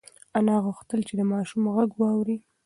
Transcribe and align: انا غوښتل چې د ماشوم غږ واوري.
انا 0.37 0.55
غوښتل 0.65 0.99
چې 1.07 1.13
د 1.19 1.21
ماشوم 1.31 1.63
غږ 1.75 1.89
واوري. 1.97 2.37